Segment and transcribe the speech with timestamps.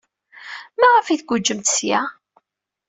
[0.79, 2.01] Maɣef ay tguǧǧemt seg-a?